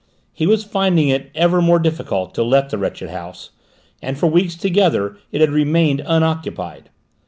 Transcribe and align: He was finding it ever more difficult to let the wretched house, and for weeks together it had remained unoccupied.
He 0.33 0.47
was 0.47 0.63
finding 0.63 1.09
it 1.09 1.29
ever 1.35 1.61
more 1.61 1.77
difficult 1.77 2.33
to 2.33 2.41
let 2.43 2.71
the 2.71 2.79
wretched 2.79 3.11
house, 3.11 3.51
and 4.01 4.17
for 4.17 4.25
weeks 4.25 4.55
together 4.55 5.17
it 5.31 5.41
had 5.41 5.51
remained 5.51 6.01
unoccupied. 6.07 6.89